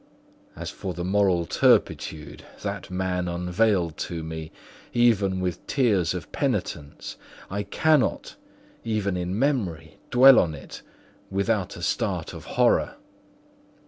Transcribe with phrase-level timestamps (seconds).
[0.55, 4.51] As for the moral turpitude that man unveiled to me,
[4.93, 7.17] even with tears of penitence,
[7.51, 8.35] I cannot,
[8.83, 10.81] even in memory, dwell on it
[11.29, 12.95] without a start of horror.